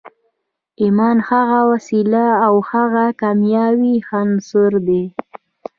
[0.81, 5.03] ایمان هغه وسیله او هغه کیمیاوي عنصر دی